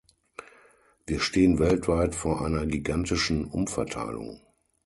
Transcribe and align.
Wir 1.05 1.19
stehen 1.19 1.59
weltweit 1.59 2.15
vor 2.15 2.43
einer 2.43 2.65
gigantischen 2.65 3.45
Umverteilung. 3.45 4.41